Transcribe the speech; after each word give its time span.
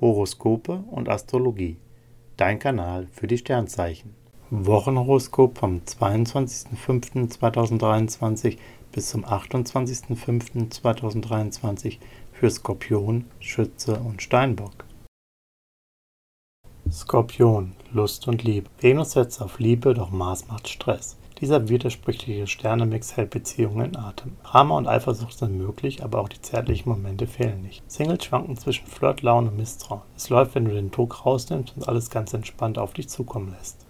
Horoskope 0.00 0.84
und 0.90 1.08
Astrologie. 1.08 1.76
Dein 2.36 2.58
Kanal 2.58 3.06
für 3.12 3.26
die 3.26 3.38
Sternzeichen. 3.38 4.14
Wochenhoroskop 4.50 5.58
vom 5.58 5.80
22.05.2023 5.80 8.58
bis 8.92 9.08
zum 9.10 9.24
28.05.2023 9.24 11.98
für 12.32 12.50
Skorpion, 12.50 13.24
Schütze 13.40 13.98
und 13.98 14.22
Steinbock. 14.22 14.84
Skorpion, 16.90 17.74
Lust 17.92 18.26
und 18.28 18.44
Liebe. 18.44 18.70
Venus 18.80 19.12
setzt 19.12 19.42
auf 19.42 19.58
Liebe, 19.58 19.92
doch 19.92 20.10
Mars 20.10 20.48
macht 20.48 20.68
Stress. 20.68 21.18
Dieser 21.40 21.68
widersprüchliche 21.68 22.48
Sternemix 22.48 23.16
hält 23.16 23.30
Beziehungen 23.30 23.86
in 23.86 23.96
Atem. 23.96 24.32
Drama 24.42 24.76
und 24.76 24.88
Eifersucht 24.88 25.38
sind 25.38 25.56
möglich, 25.56 26.02
aber 26.02 26.20
auch 26.20 26.28
die 26.28 26.42
zärtlichen 26.42 26.90
Momente 26.90 27.28
fehlen 27.28 27.62
nicht. 27.62 27.88
Singles 27.88 28.24
schwanken 28.24 28.56
zwischen 28.56 28.88
Flirt, 28.88 29.22
Laune 29.22 29.50
und 29.50 29.56
Misstrauen. 29.56 30.02
Es 30.16 30.30
läuft, 30.30 30.56
wenn 30.56 30.64
du 30.64 30.72
den 30.72 30.90
Druck 30.90 31.24
rausnimmst 31.24 31.76
und 31.76 31.88
alles 31.88 32.10
ganz 32.10 32.34
entspannt 32.34 32.76
auf 32.76 32.92
dich 32.92 33.08
zukommen 33.08 33.54
lässt. 33.56 33.86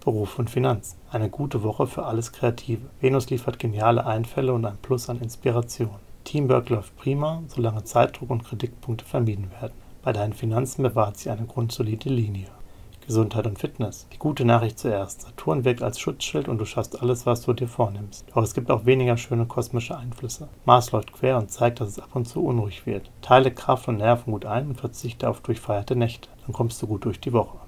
Beruf 0.00 0.38
und 0.38 0.48
Finanzen. 0.48 0.96
Eine 1.10 1.28
gute 1.28 1.62
Woche 1.62 1.86
für 1.86 2.04
alles 2.04 2.32
Kreative. 2.32 2.86
Venus 3.00 3.28
liefert 3.28 3.58
geniale 3.58 4.06
Einfälle 4.06 4.54
und 4.54 4.64
ein 4.64 4.78
Plus 4.80 5.10
an 5.10 5.20
Inspiration. 5.20 5.96
Teamwork 6.24 6.70
läuft 6.70 6.96
prima, 6.96 7.42
solange 7.48 7.84
Zeitdruck 7.84 8.30
und 8.30 8.44
Kritikpunkte 8.44 9.04
vermieden 9.04 9.50
werden. 9.60 9.74
Bei 10.02 10.14
deinen 10.14 10.32
Finanzen 10.32 10.82
bewahrt 10.82 11.18
sie 11.18 11.28
eine 11.28 11.44
grundsolide 11.44 12.08
Linie. 12.08 12.46
Gesundheit 13.06 13.46
und 13.46 13.58
Fitness. 13.58 14.06
Die 14.12 14.18
gute 14.18 14.44
Nachricht 14.44 14.78
zuerst. 14.78 15.22
Saturn 15.22 15.64
wirkt 15.64 15.82
als 15.82 15.98
Schutzschild 15.98 16.48
und 16.48 16.58
du 16.58 16.64
schaffst 16.64 17.00
alles, 17.00 17.24
was 17.24 17.42
du 17.42 17.52
dir 17.52 17.68
vornimmst. 17.68 18.26
Doch 18.34 18.42
es 18.42 18.54
gibt 18.54 18.70
auch 18.70 18.84
weniger 18.84 19.16
schöne 19.16 19.46
kosmische 19.46 19.96
Einflüsse. 19.96 20.48
Mars 20.64 20.92
läuft 20.92 21.12
quer 21.12 21.38
und 21.38 21.50
zeigt, 21.50 21.80
dass 21.80 21.88
es 21.88 21.98
ab 21.98 22.10
und 22.14 22.26
zu 22.26 22.44
unruhig 22.44 22.86
wird. 22.86 23.10
Teile 23.22 23.52
Kraft 23.52 23.88
und 23.88 23.98
Nerven 23.98 24.32
gut 24.32 24.44
ein 24.44 24.68
und 24.68 24.80
verzichte 24.80 25.28
auf 25.28 25.40
durchfeierte 25.40 25.96
Nächte. 25.96 26.28
Dann 26.44 26.52
kommst 26.52 26.82
du 26.82 26.86
gut 26.86 27.04
durch 27.04 27.20
die 27.20 27.32
Woche. 27.32 27.58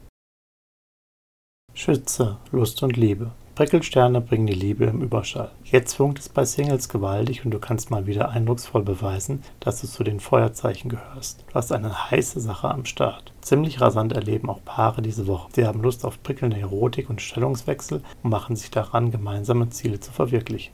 Schütze, 1.74 2.38
Lust 2.50 2.82
und 2.82 2.96
Liebe. 2.96 3.30
Prickelsterne 3.58 4.20
bringen 4.20 4.46
die 4.46 4.52
Liebe 4.52 4.84
im 4.84 5.02
Überschall. 5.02 5.50
Jetzt 5.64 5.94
funkt 5.94 6.20
es 6.20 6.28
bei 6.28 6.44
Singles 6.44 6.88
gewaltig 6.88 7.44
und 7.44 7.50
du 7.50 7.58
kannst 7.58 7.90
mal 7.90 8.06
wieder 8.06 8.28
eindrucksvoll 8.28 8.84
beweisen, 8.84 9.42
dass 9.58 9.80
du 9.80 9.88
zu 9.88 10.04
den 10.04 10.20
Feuerzeichen 10.20 10.88
gehörst. 10.88 11.44
Du 11.48 11.54
hast 11.54 11.72
eine 11.72 12.08
heiße 12.08 12.38
Sache 12.38 12.68
am 12.68 12.84
Start. 12.84 13.32
Ziemlich 13.40 13.80
rasant 13.80 14.12
erleben 14.12 14.48
auch 14.48 14.64
Paare 14.64 15.02
diese 15.02 15.26
Woche. 15.26 15.48
Sie 15.56 15.66
haben 15.66 15.82
Lust 15.82 16.04
auf 16.04 16.22
prickelnde 16.22 16.60
Erotik 16.60 17.10
und 17.10 17.20
Stellungswechsel 17.20 18.00
und 18.22 18.30
machen 18.30 18.54
sich 18.54 18.70
daran, 18.70 19.10
gemeinsame 19.10 19.68
Ziele 19.70 19.98
zu 19.98 20.12
verwirklichen. 20.12 20.72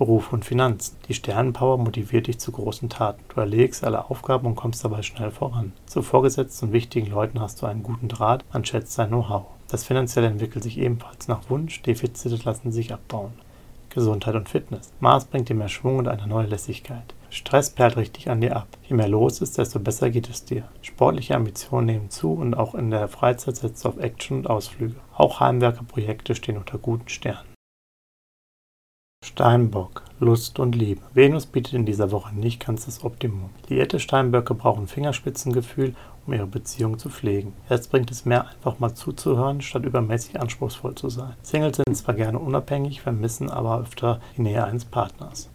Beruf 0.00 0.32
und 0.32 0.46
Finanzen. 0.46 0.96
Die 1.08 1.12
Sternenpower 1.12 1.76
motiviert 1.76 2.26
dich 2.26 2.38
zu 2.38 2.52
großen 2.52 2.88
Taten. 2.88 3.22
Du 3.28 3.38
erlegst 3.38 3.84
alle 3.84 4.08
Aufgaben 4.08 4.46
und 4.46 4.54
kommst 4.54 4.82
dabei 4.82 5.02
schnell 5.02 5.30
voran. 5.30 5.74
Zu 5.84 6.00
Vorgesetzten 6.00 6.68
und 6.68 6.72
wichtigen 6.72 7.10
Leuten 7.10 7.38
hast 7.38 7.60
du 7.60 7.66
einen 7.66 7.82
guten 7.82 8.08
Draht, 8.08 8.42
man 8.50 8.64
schätzt 8.64 8.98
dein 8.98 9.08
Know-how. 9.08 9.44
Das 9.68 9.84
Finanzielle 9.84 10.28
entwickelt 10.28 10.64
sich 10.64 10.78
ebenfalls 10.78 11.28
nach 11.28 11.50
Wunsch, 11.50 11.82
Defizite 11.82 12.40
lassen 12.46 12.72
sich 12.72 12.94
abbauen. 12.94 13.34
Gesundheit 13.90 14.36
und 14.36 14.48
Fitness. 14.48 14.90
Mars 15.00 15.26
bringt 15.26 15.50
dir 15.50 15.54
mehr 15.54 15.68
Schwung 15.68 15.98
und 15.98 16.08
eine 16.08 16.26
neue 16.26 16.46
Lässigkeit. 16.46 17.14
Stress 17.28 17.68
perlt 17.68 17.98
richtig 17.98 18.30
an 18.30 18.40
dir 18.40 18.56
ab. 18.56 18.68
Je 18.88 18.96
mehr 18.96 19.08
los 19.08 19.42
ist, 19.42 19.58
desto 19.58 19.80
besser 19.80 20.08
geht 20.08 20.30
es 20.30 20.46
dir. 20.46 20.64
Sportliche 20.80 21.34
Ambitionen 21.34 21.84
nehmen 21.84 22.08
zu 22.08 22.32
und 22.32 22.54
auch 22.54 22.74
in 22.74 22.90
der 22.90 23.06
Freizeit 23.08 23.56
setzt 23.56 23.84
du 23.84 23.90
auf 23.90 23.98
Action 23.98 24.38
und 24.38 24.46
Ausflüge. 24.48 24.96
Auch 25.14 25.40
Heimwerkerprojekte 25.40 26.34
stehen 26.34 26.56
unter 26.56 26.78
guten 26.78 27.10
Sternen. 27.10 27.49
Steinbock, 29.32 30.02
Lust 30.18 30.58
und 30.58 30.74
Liebe. 30.74 31.00
Venus 31.14 31.46
bietet 31.46 31.74
in 31.74 31.86
dieser 31.86 32.10
Woche 32.10 32.34
nicht 32.34 32.66
ganz 32.66 32.86
das 32.86 33.04
Optimum. 33.04 33.50
Liierte 33.68 34.00
Steinböcke 34.00 34.54
brauchen 34.54 34.88
Fingerspitzengefühl, 34.88 35.94
um 36.26 36.32
ihre 36.32 36.48
Beziehung 36.48 36.98
zu 36.98 37.10
pflegen. 37.10 37.52
Jetzt 37.68 37.92
bringt 37.92 38.10
es 38.10 38.24
mehr, 38.24 38.48
einfach 38.48 38.80
mal 38.80 38.92
zuzuhören, 38.92 39.60
statt 39.60 39.84
übermäßig 39.84 40.40
anspruchsvoll 40.40 40.96
zu 40.96 41.10
sein. 41.10 41.34
Singles 41.42 41.76
sind 41.76 41.96
zwar 41.96 42.14
gerne 42.14 42.40
unabhängig, 42.40 43.02
vermissen 43.02 43.48
aber 43.48 43.80
öfter 43.80 44.20
die 44.36 44.42
Nähe 44.42 44.64
eines 44.64 44.84
Partners. 44.84 45.48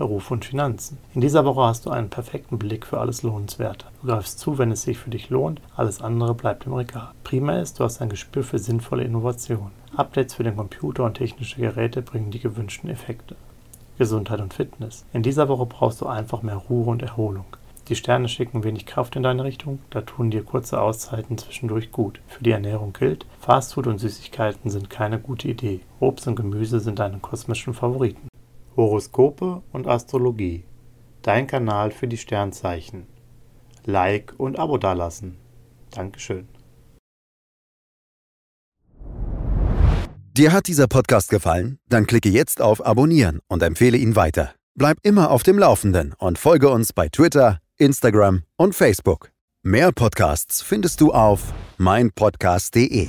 Beruf 0.00 0.30
und 0.30 0.46
Finanzen. 0.46 0.96
In 1.12 1.20
dieser 1.20 1.44
Woche 1.44 1.60
hast 1.60 1.84
du 1.84 1.90
einen 1.90 2.08
perfekten 2.08 2.58
Blick 2.58 2.86
für 2.86 2.98
alles 2.98 3.22
Lohnenswerte. 3.22 3.84
Du 4.00 4.06
greifst 4.08 4.38
zu, 4.38 4.56
wenn 4.56 4.72
es 4.72 4.80
sich 4.80 4.96
für 4.96 5.10
dich 5.10 5.28
lohnt, 5.28 5.60
alles 5.76 6.00
andere 6.00 6.34
bleibt 6.34 6.64
im 6.64 6.72
Regal. 6.72 7.10
Prima 7.22 7.58
ist, 7.58 7.78
du 7.78 7.84
hast 7.84 8.00
ein 8.00 8.08
Gespür 8.08 8.42
für 8.42 8.58
sinnvolle 8.58 9.04
Innovationen. 9.04 9.72
Updates 9.94 10.36
für 10.36 10.42
den 10.42 10.56
Computer 10.56 11.04
und 11.04 11.18
technische 11.18 11.60
Geräte 11.60 12.00
bringen 12.00 12.30
die 12.30 12.40
gewünschten 12.40 12.88
Effekte. 12.88 13.36
Gesundheit 13.98 14.40
und 14.40 14.54
Fitness. 14.54 15.04
In 15.12 15.22
dieser 15.22 15.48
Woche 15.48 15.66
brauchst 15.66 16.00
du 16.00 16.06
einfach 16.06 16.40
mehr 16.40 16.56
Ruhe 16.56 16.86
und 16.86 17.02
Erholung. 17.02 17.44
Die 17.88 17.96
Sterne 17.96 18.28
schicken 18.30 18.64
wenig 18.64 18.86
Kraft 18.86 19.16
in 19.16 19.22
deine 19.22 19.44
Richtung, 19.44 19.80
da 19.90 20.00
tun 20.00 20.30
dir 20.30 20.44
kurze 20.44 20.80
Auszeiten 20.80 21.36
zwischendurch 21.36 21.92
gut. 21.92 22.22
Für 22.26 22.42
die 22.42 22.52
Ernährung 22.52 22.94
gilt, 22.94 23.26
Fastfood 23.38 23.86
und 23.86 23.98
Süßigkeiten 23.98 24.70
sind 24.70 24.88
keine 24.88 25.18
gute 25.18 25.48
Idee. 25.48 25.80
Obst 25.98 26.26
und 26.26 26.36
Gemüse 26.36 26.80
sind 26.80 27.00
deine 27.00 27.18
kosmischen 27.18 27.74
Favoriten. 27.74 28.29
Horoskope 28.80 29.62
und 29.72 29.86
Astrologie. 29.86 30.64
Dein 31.22 31.46
Kanal 31.46 31.90
für 31.90 32.08
die 32.08 32.16
Sternzeichen. 32.16 33.06
Like 33.84 34.34
und 34.38 34.58
Abo 34.58 34.78
dalassen. 34.78 35.36
Dankeschön. 35.90 36.48
Dir 40.32 40.52
hat 40.52 40.68
dieser 40.68 40.86
Podcast 40.86 41.28
gefallen? 41.28 41.78
Dann 41.88 42.06
klicke 42.06 42.30
jetzt 42.30 42.62
auf 42.62 42.86
Abonnieren 42.86 43.40
und 43.48 43.62
empfehle 43.62 43.98
ihn 43.98 44.16
weiter. 44.16 44.54
Bleib 44.74 44.96
immer 45.02 45.30
auf 45.30 45.42
dem 45.42 45.58
Laufenden 45.58 46.14
und 46.18 46.38
folge 46.38 46.70
uns 46.70 46.94
bei 46.94 47.08
Twitter, 47.08 47.58
Instagram 47.76 48.44
und 48.56 48.74
Facebook. 48.74 49.30
Mehr 49.62 49.92
Podcasts 49.92 50.62
findest 50.62 51.02
du 51.02 51.12
auf 51.12 51.52
meinpodcast.de. 51.76 53.08